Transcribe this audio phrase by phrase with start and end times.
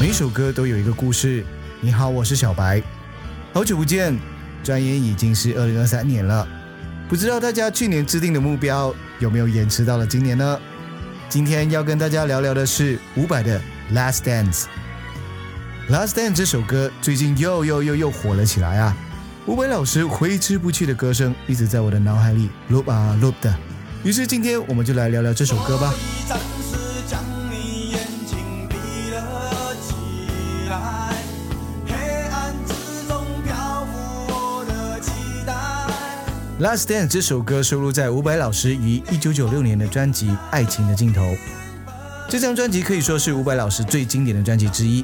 [0.00, 1.44] 每首歌都有一个故事。
[1.78, 2.82] 你好，我是小白，
[3.52, 4.18] 好久不见，
[4.64, 6.48] 转眼已经是二零二三年了。
[7.06, 10.58] 不知道大家去年制定的目标有没有延迟到了今年呢？
[11.28, 13.60] 今天要跟大家聊聊的是伍佰的
[13.94, 14.62] 《Last Dance》。
[15.94, 18.96] 《Last Dance》这首歌最近又又又又火了起来啊！
[19.44, 23.54] 伍佰老师挥之不去的歌声一直在我的脑海里 loop 啊 loop 的。
[24.02, 25.92] 于是今天我们就来聊聊这首歌吧。
[36.60, 41.22] 《Last Dance》这首歌收录在伍佰老师于一九九六年的专辑《爱情的尽头》。
[42.28, 45.02] 这张专辑可以说是伍佰老师最经典的专辑之一。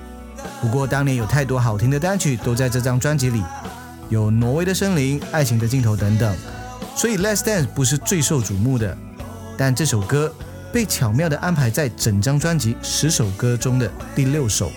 [0.61, 3.43] 不过当年有太多好听的单曲都在这张专辑里，
[4.11, 6.37] 有《挪威的森林》《爱情的尽头》等等，
[6.95, 8.95] 所以《Last Dance》不是最受瞩目的。
[9.57, 10.31] 但这首歌
[10.71, 14.71] 被巧妙地安排在整张专辑十首歌中的第六首，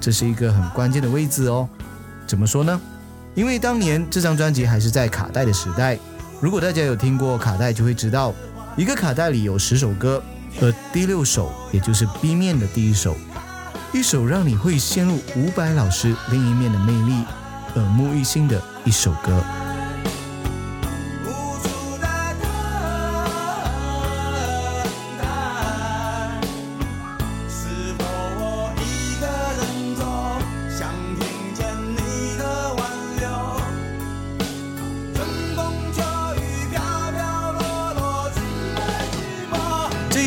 [0.00, 1.68] 这是一个很关键的位置哦。
[2.26, 2.80] 怎么说呢？
[3.36, 5.96] 因为当年这张专辑还是在卡带的时代，
[6.40, 8.32] 如果大家有听过卡带，就会知道
[8.76, 10.22] 一个卡带里有十首歌，
[10.60, 13.16] 而第六首也就是 B 面的第一首，
[13.92, 17.24] 一首让你会陷入伍佰老师另一面的魅力，
[17.74, 19.42] 耳目一新的一首歌。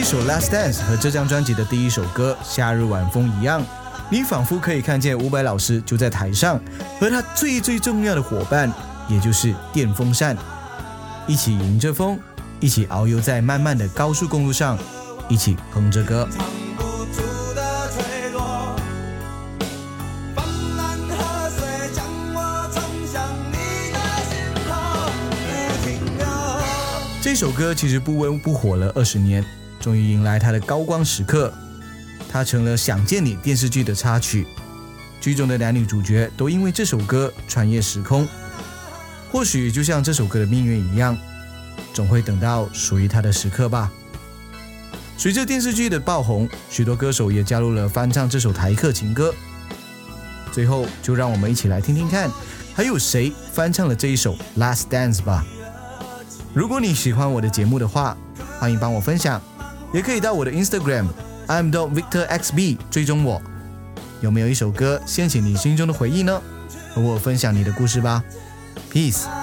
[0.04, 3.64] 这首《Last Dance》和这张专辑的第一首歌《夏日晚风》一样，
[4.10, 6.60] 你仿佛可以看见伍佰老师就在台上，
[7.00, 8.74] 和他最最重要的伙伴，
[9.08, 10.36] 也就是电风扇，
[11.28, 12.20] 一起迎着风，
[12.60, 14.76] 一起遨游在漫漫的高速公路上，
[15.30, 16.28] 一起哼着歌。
[27.22, 29.46] 这首歌其实不温不火了二十年。
[29.82, 31.52] 终于迎来他的高光时刻，
[32.30, 34.46] 他成了《想见你》电视剧的插曲，
[35.20, 38.28] 剧中的男女主角都因为这首歌穿越时空。
[39.32, 41.18] 或许就像这首歌的命运一样，
[41.94, 43.92] 总会等到属于他的时刻吧。
[45.18, 49.34] 随着电视剧的爆红，许多歌手也加入了翻唱这首台客情歌。
[50.52, 52.30] 最后，就让我们一起来听听看，
[52.76, 55.46] 还有谁翻唱了这一首《Last Dance》吧。
[56.54, 58.18] 如果你喜欢我的节目的话，
[58.60, 59.42] 欢迎帮我分享。
[59.94, 61.08] 也可以到我的 Instagram
[61.48, 63.42] I'm Dot Victor XB 追踪我。
[64.22, 66.42] 有没有一首歌掀起你心中的回忆呢？
[66.94, 68.24] 和我分享你的故事吧。
[68.92, 69.41] Peace。